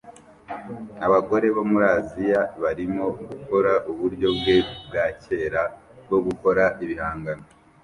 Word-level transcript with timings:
Abagore 1.05 1.45
bo 1.55 1.63
muri 1.71 1.85
Aziya 1.97 2.41
barimo 2.63 3.05
gukora 3.29 3.71
uburyo 3.91 4.27
bwe 4.37 4.57
bwa 4.85 5.05
kera 5.23 5.63
bwo 6.03 6.17
gukora 6.25 6.63
ibihangano 6.83 7.45